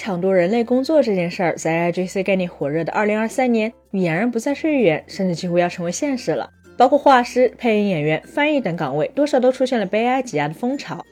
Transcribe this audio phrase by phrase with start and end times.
[0.00, 6.48] 抢夺人类工作这件事儿，在 IGC 概念火热的2023年，俨然不再是预言，甚至几乎要成为现实了。
[6.76, 11.04] 包括画师、配音演员、翻译等岗位，多少都出现了被 AI 挤压的风潮。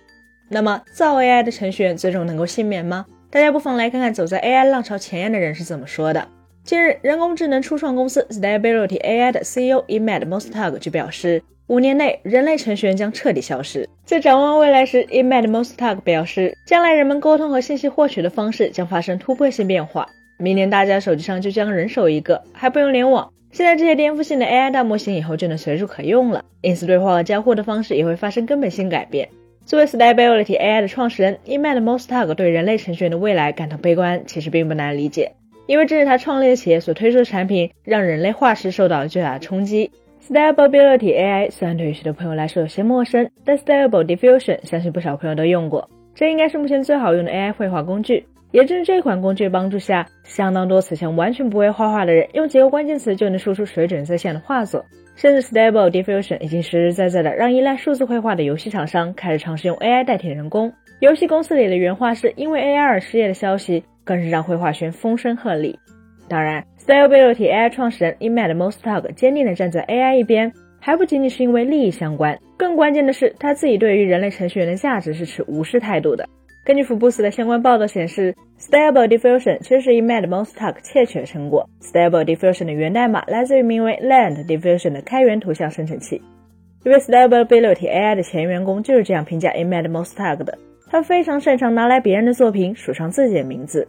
[0.49, 3.05] 那么，造 AI 的程序员最终能够幸免吗？
[3.29, 6.29] 大家不妨来看看走在 AI 浪潮前沿的人是怎么说的。
[6.67, 13.89] 近日，人工智能初创公司 Stability AI 的 CEO Emad Mostag 就表示，五年内人类程序员将彻底消失。
[14.05, 20.09] 在展望未来时，Emad Mostag 表示，将来人们沟通和信息获取的方式将发生突破性变化。
[20.39, 23.33] 明年大家手机上就将人手一个，还不用联网。
[23.53, 29.29] 现在这些颠覆性的 AI 大模型以后就能随处可用了，因此对话和交互的方式也会发生根本性改变。
[29.65, 35.31] 作为 Stability AI 的创始人，Emad Mostag 对人类程序员的未来感到悲观，其实并不难理解，
[35.67, 39.91] 因为这是他创立的企业所推出的产品让人类画师受到了巨大的冲击。
[40.23, 48.27] Stability AI 虽然对于许多朋友来说有些陌生，但 Stable Diffusion 相信不少朋友都用过，这应该是目前最好用的 AI 绘画工具。
[48.53, 54.85] 也正是这款工具帮助下，相当多此前完全不会画画的人，用几个关键词就能输出水准在线的画作。
[55.15, 60.73] 甚至 Stable Diffusion 已经实实在在的让依赖数字绘画的游戏厂商开始尝试用 AI 代替人工。
[61.01, 65.77] 游戏公司里的原画师因为 AI 而失业的消息，更是让绘画圈风声鹤唳。
[66.29, 76.27] 当然，Stability AI 创始人 Emad Mostaque 坚定的站在 AI 一边，还不仅仅是因为利益相关，更关键的是他自己对于人类程序员的价值是持无视态度的。
[76.65, 81.69] 根据福布斯的相关报道显示，Stable Diffusion 其实是 Emad Mostaque 窃取的成果。
[81.81, 86.21] Stable Diffusion 的源代码来自于名为 Land Diffusion 的开源图像生成器。
[86.85, 90.59] 因为 Stability AI 的前员工就是这样评价 Emad Mostaque 的：
[90.91, 93.87] 他非常擅长拿来别人的作品署上自己的名字。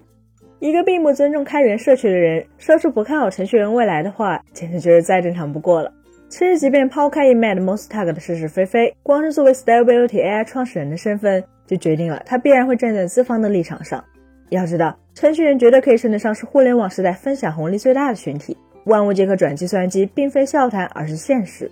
[0.59, 5.93] 一个并不尊重开源社区的人，说出不看好程序员未来的话，简直就是再正常不过了。
[6.29, 11.43] 其实，即便抛开 Emad m o s t a g 的是是非非，光是作为 Stability AI 创始人的身份。
[11.67, 14.01] 就决定了他必然会站在资方的立场上。
[14.51, 18.55] 要知道，程序员绝对可以称得上是互联网时代分享红利最大的群体。
[18.85, 21.69] 万物皆可转计算机，并非笑谈，而是现实。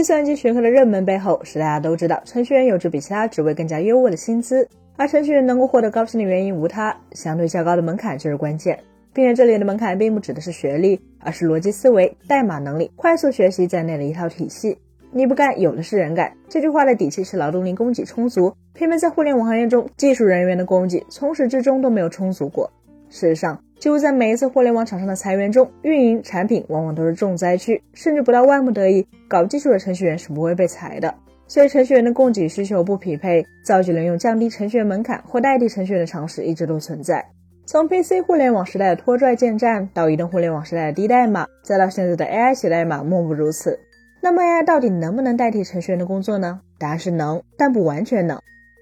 [0.00, 4.66] 计算机学科的热门背后，是大家都知道，程序员有着比其他职位更加优渥的薪资。
[4.96, 8.78] 而程序员能够获得高薪的原因无他，相对较高的门槛就是关键。
[9.12, 14.78] 并且这里的门槛并不指的是学历，而是逻辑思维、代码能力、快速学习在内的一套体系。
[15.12, 16.32] 你不干，有的是人干。
[16.48, 18.54] 这句话的底气是劳动力供给充足。
[18.72, 22.72] 偏偏在互联网行业中，技术人员的供给从始至终都没有充足过。
[23.10, 27.82] 事实上，几乎在每一次互联网厂商的裁员中，运营产品往往都是重灾区。
[27.94, 31.14] 甚至不到万不得已，搞技术的程序员是不会被裁的。
[31.46, 37.24] 所以，程序员的供给需求不匹配，造就了用降低程序员门槛或代替程序员的尝试一直都存在。
[37.64, 43.80] 从 PC 互联网时代的拖拽建站，到移动互联网时代的低代码，再到现在的 AI 写代码，莫不如此。
[44.20, 46.60] 那么 AI 到底能不能代替程序员的工作呢？
[46.78, 48.38] 答案是能，但不完全能。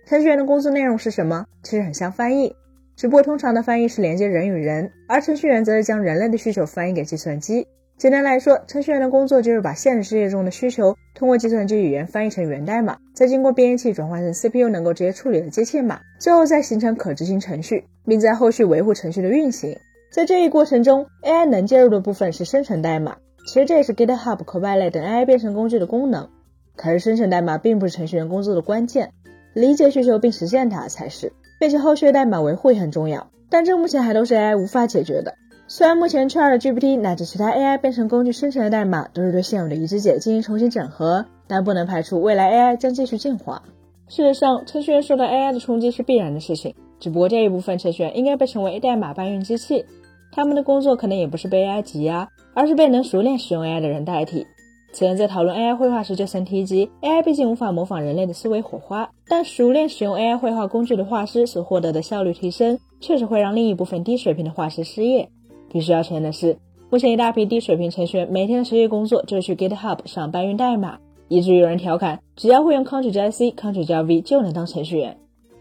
[0.07, 1.47] 程序员的工作内容是什么？
[1.63, 2.53] 其实很像翻译，
[2.99, 7.65] 只不过通常的翻译是连接人与人，而程序员则是将人类的需求翻译给计算机。
[7.97, 19.79] 简单来说，程序员的工作就是把现实世界中的需求通过计算机语言翻译成源代码，再经过编译器转换成 CPU 能够直接处理的机器码，最后再形成可执行程序，并在后续维护程序的运行。
[20.11, 23.19] 在这一过程中，AI 能介入的部分是生成代码。
[23.47, 26.29] 其实这也是 GitHub、Copilot 等 AI 编程工具的功能。
[26.75, 29.13] 可是生成代码并不是程序员工作的关键，
[29.55, 33.29] 理解需求并实现它才是，并且后续的代码维护也很重要。
[33.51, 35.35] 但这目前还都是 AI 无法解决的。
[35.67, 43.63] 虽然目前 ChatGPT 乃至其他 AI 编程工具生成的代码都是对现有的已知解进行重新整合，但不能排除未来 AI 将继续进化。
[44.09, 49.85] 事实上，程序员受到 AI 的冲击是必然的事情，只不过这一部分程序员应该被称为代码搬运机器。
[50.33, 54.47] 他们的工作可能也不是被 AI 挤压，而是被能熟练使用 AI 的人代替。
[54.91, 65.29] 此前在讨论 AI 绘画时就曾提及，AI 毕竟无法模仿人类的思维火花，但熟练使用 AI 绘画工具的画师所获得的效率提升，确实会让另一部分低水平的画师失业。
[65.71, 66.57] 必须要承认的是，
[66.91, 70.99] 目前一大批低水平程序员每天的实际工作就是去 GitHub 上搬运代码，
[71.29, 75.19] 以至于有人调侃，只要会用 Ctrl+C、Ctrl+V 就能当程序员。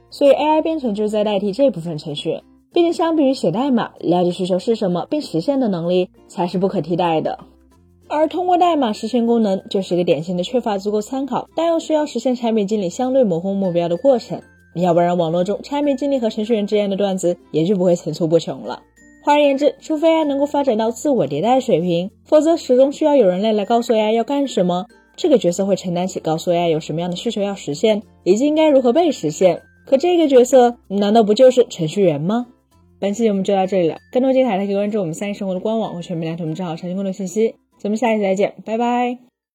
[0.10, 2.42] 所以 AI 编程就是在代替这部分程序员。
[2.74, 7.38] 毕竟，相比于写代码，了解需求是什么并实现的能力才是不可替代的。
[8.10, 14.42] 而通过代码实现功能，就是一个典型的缺乏足够参考，但又需要实现产品经理相对模糊目标的过程。
[14.76, 18.82] 要不然，网络中产品经理和程序员之间的段子也就不会层出不穷了。
[19.24, 24.86] 换而言之，除非 AI 能够发展到自我迭代水平，否则始终需要有人类来告诉 AI 要干什么。
[25.16, 29.62] 这个角色会承担起告诉 AI 有什么样的需求要实现，以及应该如何被实现。
[29.86, 32.46] 可这个角色难道不就是程序员吗？
[33.00, 37.56] 本期节目就到这里了，更多精彩可以关注我们三一生活的官网或全民两图账号查询更多信息。
[37.78, 39.27] 咱们下期再见，拜拜。